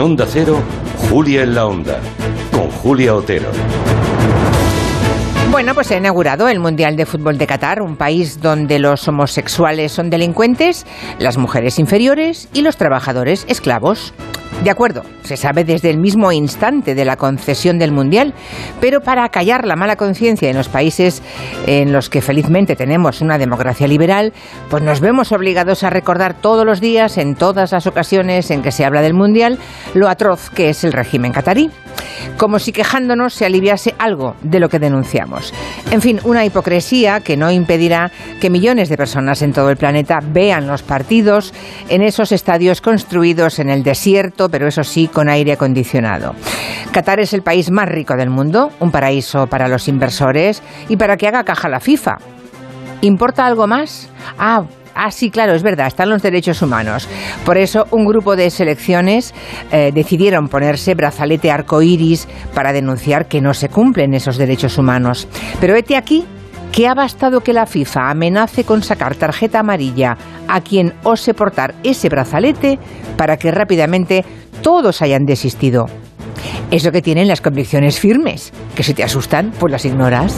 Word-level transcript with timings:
Onda 0.00 0.26
Cero, 0.28 0.60
Julia 1.08 1.42
en 1.42 1.54
la 1.54 1.66
Onda, 1.66 2.00
con 2.52 2.70
Julia 2.70 3.14
Otero. 3.14 3.48
Bueno, 5.50 5.74
pues 5.74 5.86
se 5.86 5.94
ha 5.94 5.98
inaugurado 5.98 6.48
el 6.48 6.58
Mundial 6.58 6.96
de 6.96 7.06
Fútbol 7.06 7.38
de 7.38 7.46
Qatar, 7.46 7.80
un 7.80 7.96
país 7.96 8.40
donde 8.42 8.78
los 8.78 9.08
homosexuales 9.08 9.92
son 9.92 10.10
delincuentes, 10.10 10.86
las 11.18 11.38
mujeres 11.38 11.78
inferiores 11.78 12.48
y 12.52 12.62
los 12.62 12.76
trabajadores 12.76 13.46
esclavos. 13.48 14.12
De 14.62 14.70
acuerdo, 14.70 15.04
se 15.22 15.36
sabe 15.36 15.64
desde 15.64 15.90
el 15.90 15.98
mismo 15.98 16.32
instante 16.32 16.94
de 16.94 17.04
la 17.04 17.16
concesión 17.16 17.78
del 17.78 17.92
Mundial, 17.92 18.34
pero 18.80 19.00
para 19.00 19.28
callar 19.28 19.64
la 19.64 19.76
mala 19.76 19.96
conciencia 19.96 20.50
en 20.50 20.56
los 20.56 20.68
países 20.68 21.22
en 21.66 21.92
los 21.92 22.10
que 22.10 22.20
felizmente 22.20 22.74
tenemos 22.74 23.20
una 23.20 23.38
democracia 23.38 23.86
liberal, 23.86 24.32
pues 24.68 24.82
nos 24.82 25.00
vemos 25.00 25.30
obligados 25.30 25.84
a 25.84 25.90
recordar 25.90 26.34
todos 26.34 26.66
los 26.66 26.80
días, 26.80 27.16
en 27.18 27.36
todas 27.36 27.70
las 27.70 27.86
ocasiones 27.86 28.50
en 28.50 28.62
que 28.62 28.72
se 28.72 28.84
habla 28.84 29.02
del 29.02 29.14
Mundial, 29.14 29.58
lo 29.94 30.08
atroz 30.08 30.50
que 30.50 30.70
es 30.70 30.82
el 30.82 30.92
régimen 30.92 31.32
catarí. 31.32 31.70
Como 32.36 32.58
si 32.58 32.72
quejándonos 32.72 33.34
se 33.34 33.46
aliviase 33.46 33.94
algo 33.98 34.36
de 34.42 34.60
lo 34.60 34.68
que 34.68 34.78
denunciamos. 34.78 35.54
En 35.90 36.02
fin, 36.02 36.20
una 36.24 36.44
hipocresía 36.44 37.20
que 37.20 37.36
no 37.36 37.50
impedirá 37.50 38.10
que 38.40 38.50
millones 38.50 38.88
de 38.88 38.96
personas 38.96 39.40
en 39.42 39.52
todo 39.52 39.70
el 39.70 39.76
planeta 39.76 40.18
vean 40.22 40.66
los 40.66 40.82
partidos 40.82 41.54
en 41.88 42.02
esos 42.02 42.32
estadios 42.32 42.80
construidos 42.80 43.58
en 43.58 43.70
el 43.70 43.82
desierto, 43.82 44.48
pero 44.48 44.66
eso 44.68 44.84
sí, 44.84 45.08
con 45.08 45.28
aire 45.28 45.52
acondicionado. 45.52 46.34
Qatar 46.92 47.20
es 47.20 47.32
el 47.32 47.42
país 47.42 47.70
más 47.70 47.88
rico 47.88 48.16
del 48.16 48.30
mundo, 48.30 48.70
un 48.80 48.90
paraíso 48.90 49.46
para 49.46 49.68
los 49.68 49.88
inversores 49.88 50.62
y 50.88 50.96
para 50.96 51.16
que 51.16 51.28
haga 51.28 51.44
caja 51.44 51.68
la 51.68 51.80
FIFA. 51.80 52.18
¿Importa 53.00 53.46
algo 53.46 53.66
más? 53.66 54.08
Ah, 54.38 54.64
Ah, 54.98 55.10
sí, 55.10 55.30
claro, 55.30 55.54
es 55.54 55.62
verdad, 55.62 55.88
están 55.88 56.08
los 56.08 56.22
derechos 56.22 56.62
humanos. 56.62 57.06
Por 57.44 57.58
eso, 57.58 57.86
un 57.90 58.06
grupo 58.06 58.34
de 58.34 58.48
selecciones 58.48 59.34
eh, 59.70 59.92
decidieron 59.94 60.48
ponerse 60.48 60.94
brazalete 60.94 61.50
arcoíris 61.50 62.26
para 62.54 62.72
denunciar 62.72 63.28
que 63.28 63.42
no 63.42 63.52
se 63.52 63.68
cumplen 63.68 64.14
esos 64.14 64.38
derechos 64.38 64.78
humanos. 64.78 65.28
Pero 65.60 65.76
hete 65.76 65.96
aquí 65.96 66.24
que 66.72 66.88
ha 66.88 66.94
bastado 66.94 67.42
que 67.42 67.52
la 67.52 67.66
FIFA 67.66 68.10
amenace 68.10 68.64
con 68.64 68.82
sacar 68.82 69.16
tarjeta 69.16 69.60
amarilla 69.60 70.16
a 70.48 70.62
quien 70.62 70.94
ose 71.04 71.34
portar 71.34 71.74
ese 71.84 72.08
brazalete 72.08 72.78
para 73.18 73.36
que 73.36 73.50
rápidamente 73.50 74.24
todos 74.62 75.02
hayan 75.02 75.26
desistido. 75.26 75.86
Eso 76.70 76.90
que 76.90 77.02
tienen 77.02 77.28
las 77.28 77.42
convicciones 77.42 78.00
firmes, 78.00 78.50
que 78.74 78.82
si 78.82 78.94
te 78.94 79.04
asustan, 79.04 79.52
pues 79.58 79.70
las 79.70 79.84
ignoras. 79.84 80.34